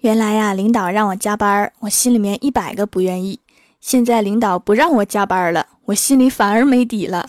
[0.00, 3.40] 原来呀，领导让我加班，我心里面一百个不愿意。
[3.80, 7.28] 现在领导不让我加班了，我心里反而没底了。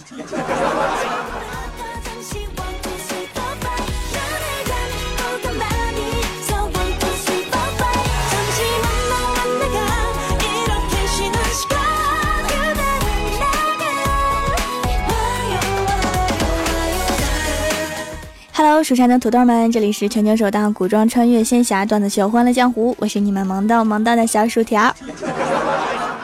[18.61, 24.93] Hello，蜀山的土豆们，这里是全球首档古装穿越仙侠段子秀《欢乐江湖》，我是你们萌到萌到的小薯条。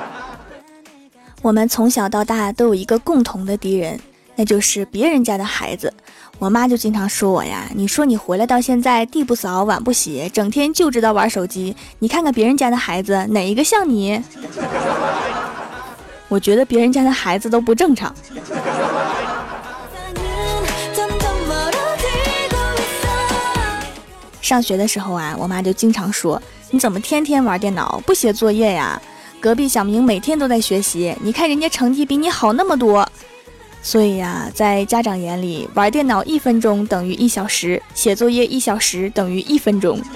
[1.41, 3.97] 我们从小到大都有一个共同的敌人，
[4.35, 5.93] 那就是别人家的孩子。
[6.37, 11.73] 我妈就经常说我呀：“你说你回来到现在，地不扫，碗不洗，整天就知道玩手机。
[11.99, 14.21] 你看看别人家的孩子，哪一个像你？”
[16.27, 18.13] 我觉得别人家的孩子都不正常。
[24.45, 29.01] 上学的时候啊，我妈就经常说：“你怎么天天玩电脑不写作业呀？
[29.39, 33.09] 隔壁小明每天都在学习，你看人家成绩比你好那么多。”
[33.81, 39.99] 所以呀，在家长眼里，玩电脑一分钟等于一小时，写作业一小时等于一分钟。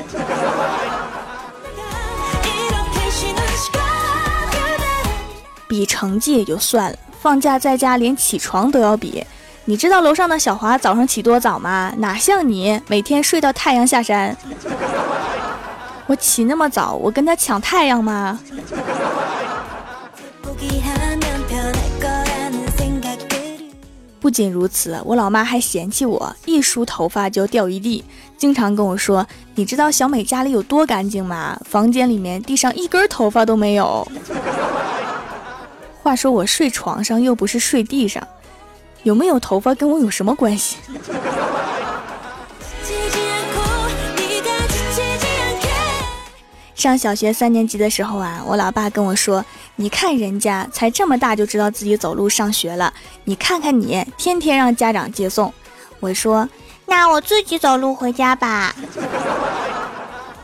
[5.67, 9.25] 比成绩也就算了，放假在家连起床都要比。
[9.70, 11.94] 你知道楼上的小华早上起多早吗？
[12.00, 14.36] 哪像你每天睡到太阳下山。
[16.08, 18.39] 我起那么早，我跟他抢太阳吗？
[24.20, 28.04] 不仅如此，我老妈还嫌弃我一梳头发就掉一地，
[28.39, 31.56] 经常跟我说：“你知道小美家里有多干净吗？
[31.64, 34.08] 房间里面地上一根头发都没有。”
[36.02, 38.28] 话说我睡床上又不是睡地上。
[39.03, 40.78] 有没有头发跟我有什么关系？
[46.75, 49.44] 上小学三年级的时候啊，我老爸跟我说
[49.75, 52.94] ：“你看人家才这么大就知道自己走路上学了，
[53.25, 55.54] 你看看你，天天让家长接送。”
[55.99, 56.48] 我说
[56.87, 58.73] ：“那我自己走路回家吧。”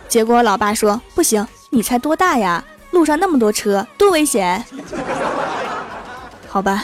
[0.10, 2.62] 结果老爸说：“不行，你才多大呀？
[2.92, 4.62] 路上那么多车，多危险！”
[6.50, 6.84] 好吧。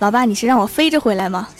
[0.00, 1.48] 老爸，你是让我飞着回来吗？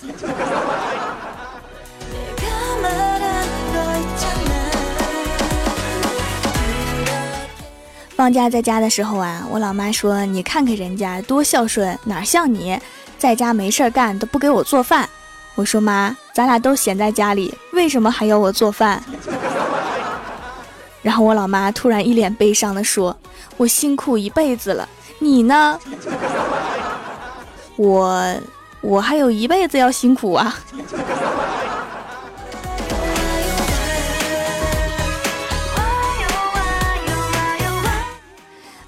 [8.17, 12.78] 放假在家的时候啊，我老妈说：“你看看人家多孝顺，哪像你，
[13.19, 15.09] 在家没事干都不给我做饭。”
[15.56, 19.03] 我说：“妈，咱俩都闲在家里，为什么还要我做饭？”
[21.03, 23.16] 然后我老妈突然一脸悲伤的说
[23.59, 25.78] ：“我辛苦一辈子了，你呢？”
[27.76, 28.34] 我
[28.80, 30.54] 我还有一辈子要辛苦啊！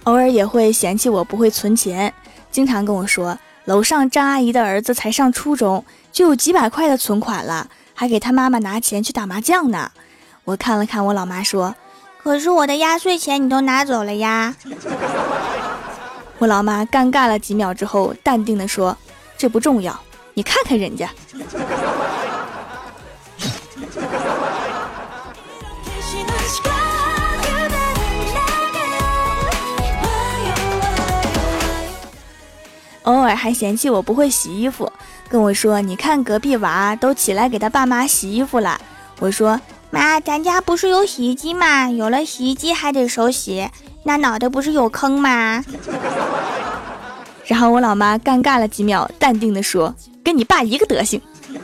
[0.04, 2.14] 偶尔也会嫌弃我不会存钱，
[2.52, 9.90] 经常跟我说，楼上张阿姨的儿子才上初中就有几百块的存款了，还给他妈妈拿钱去打麻将呢。
[10.44, 11.74] 我看了看我老妈说，
[12.22, 14.54] 可是我的压岁钱你都拿走了呀。
[16.38, 18.96] 我老妈尴尬了几秒之后，淡定地说
[19.38, 19.98] ：“这不重要，
[20.34, 21.08] 你看看人家。”
[33.04, 34.92] 偶尔还嫌弃我不会洗衣服，
[35.28, 38.78] 跟我说：“你看隔壁娃都起来给他爸妈洗衣服了。”
[39.20, 39.58] 我说
[39.90, 41.88] ：“妈，咱家不是有洗衣机吗？
[41.88, 43.70] 有了洗衣机还得手洗。”
[44.08, 45.64] 那脑袋不是有坑吗？
[47.44, 51.20] 然后我老妈尴尬了几秒，淡定的说：“跟你爸一个德行。”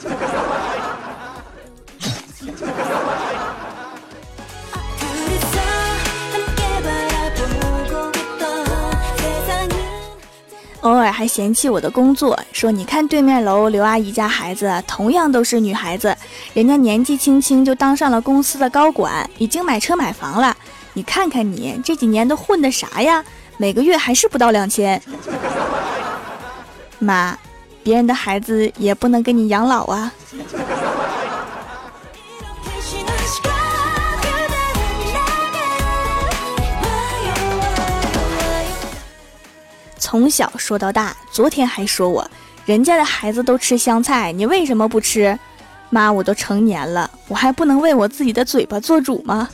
[10.80, 16.12] 偶尔还嫌弃我的工作，说：“你看对面楼刘阿姨家孩子，同样都是女孩子，
[16.54, 20.56] 人家年纪轻轻就当上了公司的高管，已经买车买房了。”
[20.94, 23.24] 你看看你这几年都混的啥呀？
[23.56, 25.00] 每个月还是不到两千。
[26.98, 27.36] 妈，
[27.82, 30.12] 别人的孩子也不能给你养老啊。
[39.98, 42.30] 从小说到大，昨天还说我，
[42.66, 45.38] 人家的孩子都吃香菜，你为什么不吃？
[45.88, 49.48] 妈，我都成年了，我还不能为我自己的嘴巴做主吗？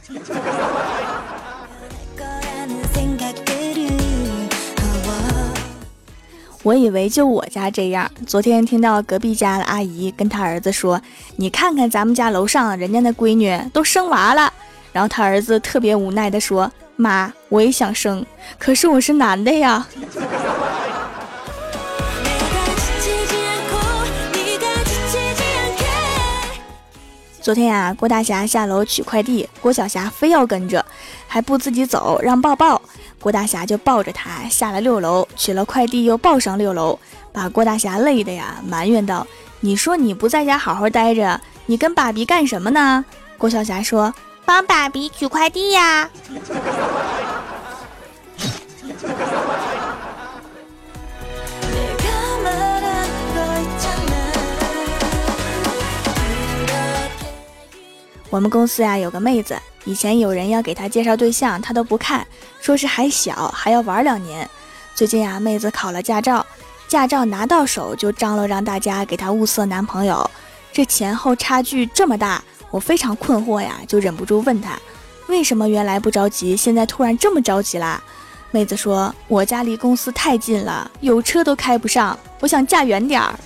[6.68, 8.10] 我以为就我家这样。
[8.26, 11.00] 昨天听到隔壁家的阿姨跟她儿子说
[11.36, 14.52] ：“你看看咱们家楼上人家那闺女都生娃了。”
[14.92, 18.22] 然后他儿子特别无奈的说：“妈，我也想生，
[18.58, 19.88] 可是我是男的呀。”
[27.40, 30.84] 昨天呀，郭大侠下楼取快递，郭小霞非要跟着，
[31.26, 32.82] 还不自己走，让抱抱。
[33.20, 36.98] 郭大侠就抱着他下了六楼，取了快递又抱上六楼，
[37.32, 39.26] 把郭大侠累的呀，埋怨道
[39.60, 43.04] ：“你说你不在家好好待着，你跟爸比干什么呢？”
[43.36, 44.14] 郭小霞说
[44.46, 46.08] ：“帮爸比取快递呀。”
[58.30, 62.26] 我们公司呀有个妹子，以前有人要给她介绍对象，她都不看，
[62.60, 64.48] 说是还小，还要玩两年。
[64.94, 66.44] 最近呀，妹子考了驾照，
[66.86, 70.30] 驾照拿到手就张罗让大家给她物色男朋友，
[70.72, 74.78] 这前后差距这么大，我非常困惑呀，就忍不住问她，
[75.28, 78.02] 为什么原来不着急，现在突然这么着急啦？
[78.50, 83.38] 妹子说，我家离公司太近了，有车都开不上，我想嫁远点儿。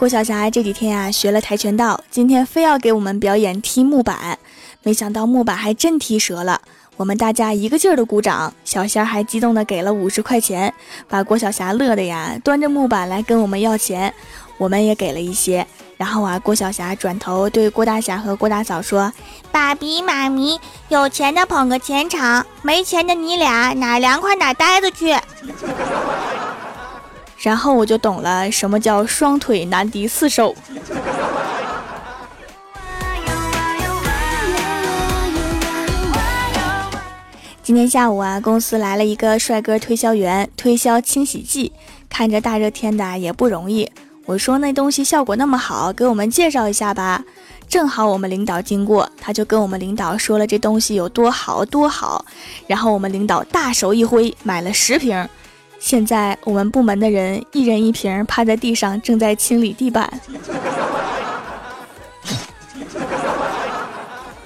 [0.00, 4.38] 郭晓霞这几天啊学了跆拳道，今天非要给我们表演踢木板，
[4.82, 6.58] 没想到木板还真踢折了。
[6.96, 10.72] 我们大家一个劲儿的鼓掌，小仙儿还激动的给了五十块钱，
[11.06, 14.14] 把郭晓霞乐的呀，端着木板来跟我们要钱，
[14.56, 15.66] 我们也给了一些。
[15.98, 19.12] 然后啊，郭晓霞转头对郭大侠和郭大嫂说
[19.52, 20.58] ：“爸比妈咪，
[20.88, 25.14] 有钱的捧个钱场，没钱的你俩哪凉快哪待着去。”
[27.40, 30.54] 然后我就懂了，什么叫双腿难敌四手。
[37.62, 41.72] 今天下午啊，公司来了一个帅哥推销员，推销清洗剂，
[42.10, 43.90] 看着大热天的也不容易。
[44.26, 47.24] 我说那东西效果那么好，给我们介绍一下吧。
[47.68, 52.24] 正好我们领导经过，他就跟我们领导说了这东西有多好多好。
[52.66, 55.26] 然后我们领导大手一挥，买了十瓶。
[55.80, 60.08] 现在我们部门的人一人一瓶，趴在地上正在清理地板。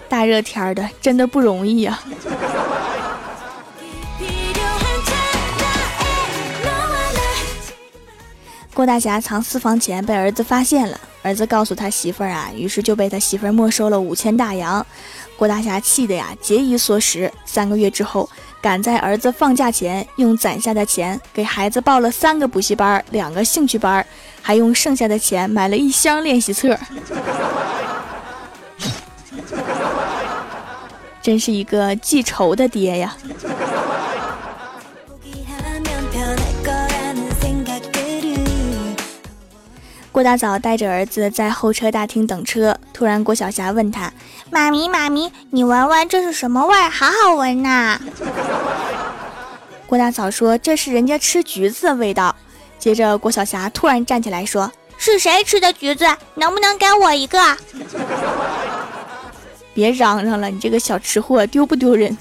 [0.09, 1.99] 大热天的，真的不容易呀。
[8.73, 14.87] 郭大侠藏私房钱被儿子发现了，儿子告诉他媳妇儿啊，于是就被他媳妇儿没收了五千大洋。
[15.37, 18.31] 郭大侠气的呀，节衣缩食，三个月之后。
[18.65, 24.07] 赶在儿子放假前，用攒下的钱给孩子报了三个补习班、两个兴趣班，
[24.41, 26.75] 还用剩下的钱买了一箱练习册。
[31.21, 33.15] 真是一个记仇的爹呀！
[40.15, 44.13] 郭大嫂带着儿子在候车大厅等车，突然郭晓霞问他
[44.49, 46.89] ：“妈咪，妈咪，你闻闻这是什么味儿？
[46.89, 48.01] 好好闻呐！”
[49.89, 52.33] 郭大嫂说：“这是人家吃橘子的味道。”
[52.79, 56.07] 接着郭晓霞突然站起来说：“是谁吃的橘子？
[56.37, 57.41] 能不能给我一个？”
[59.75, 62.17] 别嚷嚷了，你这个小吃货，丢不丢人？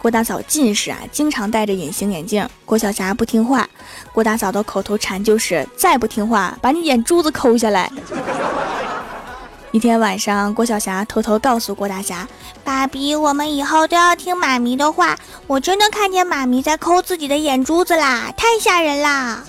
[0.00, 2.48] 郭大嫂近视啊，经常戴着隐形眼镜。
[2.64, 3.68] 郭晓霞不听话，
[4.12, 7.92] 郭大嫂的口头禅就是“再不听话，把你眼珠子抠下来。
[9.72, 12.26] ”一天晚上，郭晓霞偷偷告诉郭大侠
[12.64, 15.18] ：“爸比，我们以后都要听妈咪的话。
[15.46, 19.44] 我真的看见妈咪在抠自己的眼珠子啦，太吓人啦！”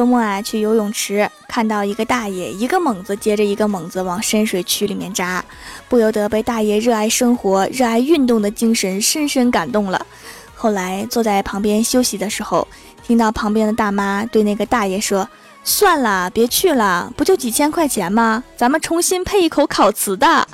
[0.00, 5.44] 周末啊，去游泳池，看到一个大爷一个猛子接着一个猛子往深水区里面扎，
[5.90, 10.06] 不由得被大爷热爱生活、热爱运动的精神深深感动了。
[10.54, 12.66] 后来坐在旁边休息的时候，
[13.06, 15.28] 听到旁边的大妈对那个大爷说
[15.64, 18.42] ：“算了，别去了，不就几千块钱吗？
[18.56, 20.48] 咱们重新配一口烤瓷的。”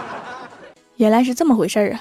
[0.96, 2.00] 原来是这么回事儿啊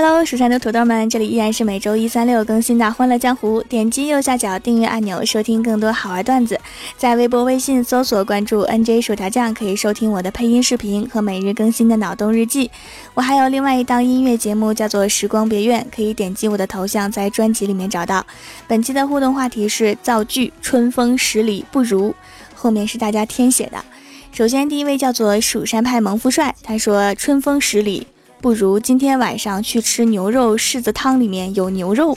[0.00, 3.60] ！Hello，蜀山的土豆们，这里依然是每周一、三、六更新的《欢乐江湖》。
[3.64, 6.56] 点击右下角订阅按钮，收听更多好玩段子。
[6.96, 12.70] 在微博、微信搜索关注 NJ 薯条酱，可以收听我的配音视频和每日更新的脑洞日记。
[13.14, 18.24] 我还有另外一档音乐节目，叫做《时光别院》，可以点击我的头像，在专辑里面找到。
[18.68, 22.14] 本期的互动话题是造句：春风十里不如。
[22.54, 23.84] 后面是大家填写的。
[24.30, 28.06] 首先，第一位叫做蜀山派萌富帅，他说：“春风十里。”
[28.40, 32.16] 不如今天晚上去吃牛肉柿子汤，里面有牛肉。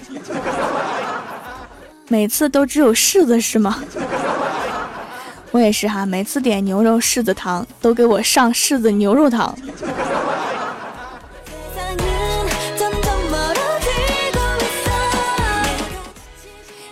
[2.07, 3.83] 每次都只有柿子是吗？
[5.49, 9.55] 我也是哈，每次点牛肉柿子汤，都给我上柿子牛肉汤。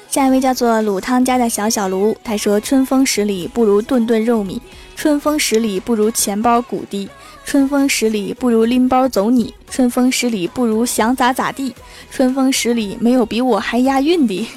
[0.10, 4.60] 下一位叫做卤汤家的小小卢，他说：“春风十里不如顿顿肉米，
[4.96, 7.08] 春风十里不如钱包鼓滴，
[7.50, 11.74] 春风十里不如拎包走你，春风十里不如想咋咋地，
[12.12, 14.48] 春风十里没有比我还押韵的。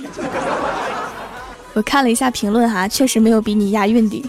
[1.73, 4.23] ”我看了一下评论哈，确实没有比你押韵的。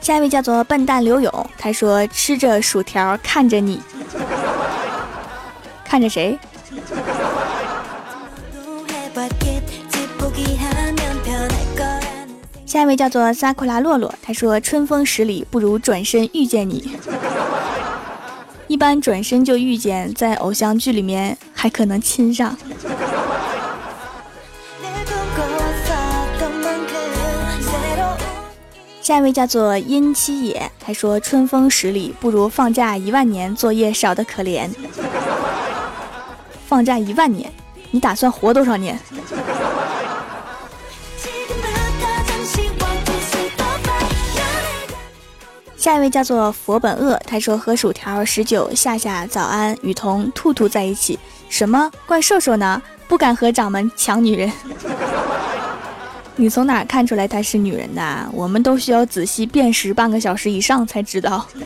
[0.00, 3.80] 下一位叫做笨蛋刘勇，他说：“吃着薯条看着你。”
[5.86, 6.36] 看着谁？
[12.68, 16.98] 下一位叫做萨库拉洛洛，他说：“春风十里不如转身遇见你。”
[18.68, 22.54] 一般转身就遇见，在偶像剧里面还可能亲上。
[29.00, 34.68] 下一位叫做殷七野，他说：“春风十里不如放假一万年，作业少得可怜。”
[36.68, 37.50] 放假一万年，
[37.92, 39.00] 你打算活多少年？
[45.88, 51.18] 下一位叫做佛本恶，他说和薯条十九夏夏早安雨桐兔兔在一起，
[51.48, 52.82] 什么怪兽兽呢？
[53.08, 54.52] 不敢和掌门抢女人。
[56.36, 58.28] 你从哪看出来她是女人的？
[58.34, 61.46] 我们都需要仔细辨识半个小时以上才知道。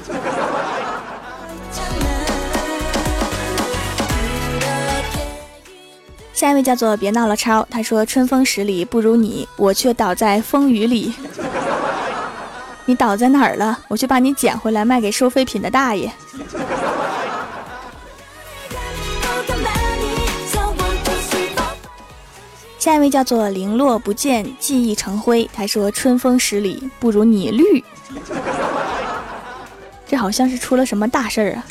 [6.32, 11.12] 下一位叫做别闹了超，他说春风十里不如你，我却倒在风雨里。
[12.84, 13.78] 你倒在哪儿了？
[13.88, 16.12] 我去把你捡回来卖给收废品的大爷。
[22.78, 27.84] 下一位叫做零落不见，记忆成灰，他说春风十里不如你绿。
[30.04, 31.64] 这好像是出了什么大事儿啊！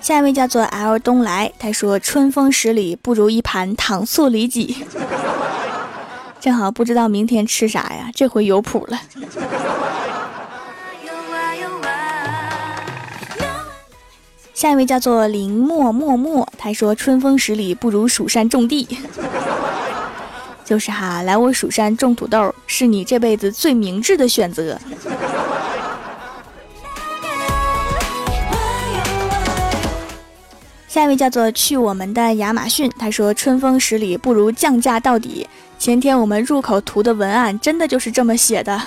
[0.00, 4.84] 下一位叫做 L 东来，他说：“春风十里不如一盘糖醋里脊。
[6.40, 9.00] ”正好不知道明天吃啥呀，这回有谱了。
[14.54, 18.88] 下一位叫做林默默默，他说：“春风十里不如蜀山种地。
[20.64, 24.78] ”就是哈，来我蜀山种土豆，是你这辈子最明智的选择。
[31.00, 35.48] 下一位叫做去我们的亚马逊，他说：“春风十里不如降价到底。”
[35.80, 38.78] 前天我们入口图的文案真的就是这么写的。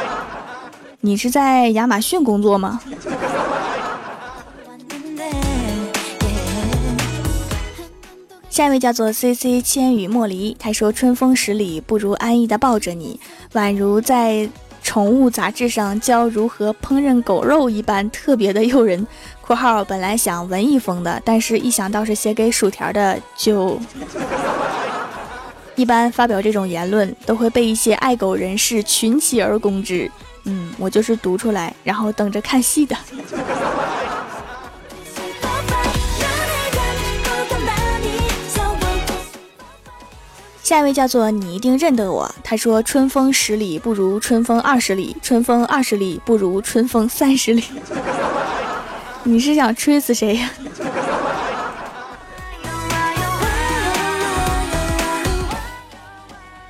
[1.02, 2.80] 你是在亚马逊工作吗？
[8.48, 13.20] 下一位叫做 C C 千羽莫离，他说：“春风十里不如安逸的抱着你，
[13.52, 14.48] 宛如在
[14.82, 19.06] 宠物杂志上教如何烹饪狗肉一般，特别的诱人。”
[19.50, 23.76] 括号本来想文艺风的，但是一想到是写给薯条的，就
[25.74, 30.08] 一般发表这种言论都会被一些爱狗人士群起而攻之。
[30.44, 32.96] 嗯，我就是读出来，然后等着看戏的。
[40.62, 47.64] 下一位叫做你一定认得我，他说春风十里不如春风二十里，春风二十里不如春风三十里。
[49.22, 50.50] 你是想吹死谁呀？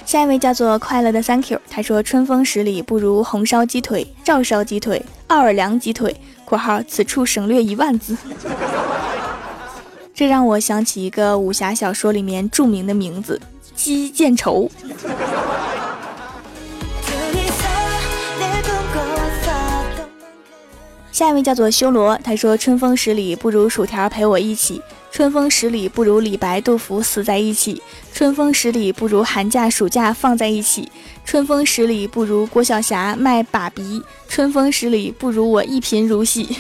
[0.05, 8.17] 下一位叫做快乐的 Thank you，他说春风十里不如红烧鸡腿、照烧鸡腿、奥尔良鸡腿（括号此处省略一万字）。
[10.13, 13.41] 这让我想起一个武侠小说里面著名的名字——
[13.77, 14.69] 姬见愁。
[21.21, 30.91] 下一位叫做修罗，他说：“春风十里不如薯条陪我一起，春风十里不如李白、杜甫死在一起，春风十里不如寒假、暑假放在一起，
[31.23, 36.57] 春风十里不如郭晓霞卖把鼻，春风十里不如我一贫如洗。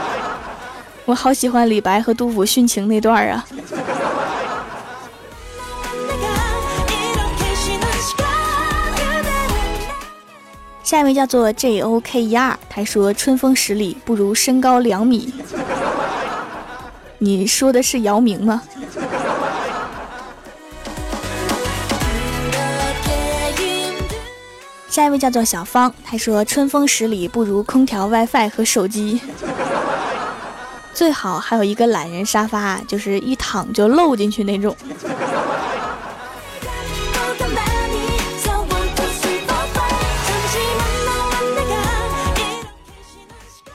[1.06, 3.46] ”我好喜欢李白和杜甫殉情那段啊。
[10.88, 15.30] 下一位叫做 joker 他说春风十里不如身高两米。
[17.20, 18.62] 你说的是姚明吗？
[24.88, 29.20] 下一位叫做小芳他说春风十里不如空调 wifi 和手机。
[30.94, 34.74] 最好还有一个懒人沙发就是一躺就漏进去那种。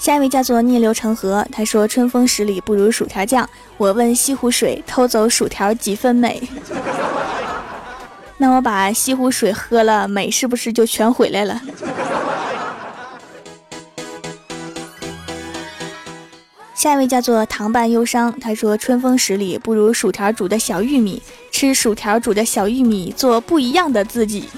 [0.04, 6.46] 下一位叫做逆流成河，他说：“春风十里不如薯条酱。”我问西湖水偷走薯条几分美？
[8.36, 11.62] 那我把西湖水喝了，美是不是就全回来了？
[16.76, 24.50] 下一位叫做糖拌忧伤，他说：“春风十里不如薯条煮的小玉米，吃薯条煮的小玉米，做不一样的自己。”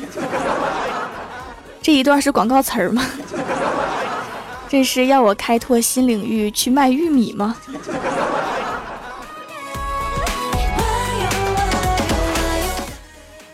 [1.84, 3.06] 这一段是广告词儿吗？
[4.68, 7.56] 这是要我开拓新领域去卖玉米吗？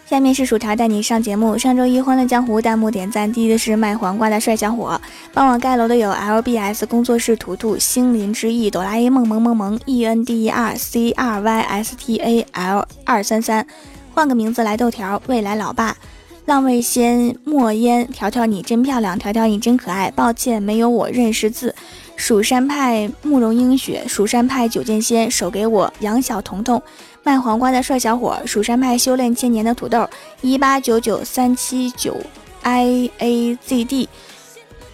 [0.06, 1.58] 下面是薯条带你上节目。
[1.58, 5.00] 上周一欢乐江湖弹幕点赞第一的是卖黄瓜的帅小伙，
[5.34, 12.86] 帮我盖楼的有 LBS 工作室图图、星林之翼、哆啦 A 梦萌萌萌、E N D E R C R Y S T A L
[13.06, 13.66] 二三三，
[14.14, 15.96] 换个名字来豆条，未来老爸。
[16.46, 20.12] 浪味仙墨烟，条条你真漂亮，条条你真可爱。
[20.12, 21.74] 抱歉没有我认识字。
[22.16, 26.82] 蜀山派慕容英雪，蜀山派九剑仙，手给我杨小彤彤。
[27.24, 30.08] 卖黄瓜的帅小伙，蜀山派修炼千年的土豆，
[30.42, 32.18] 一八九九三七九
[32.64, 34.10] i a z d。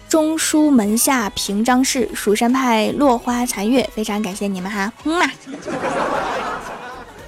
[0.08, 5.30] 中书门下平章事，蜀山派落花残月，非常感谢你们哈，嗯嘛。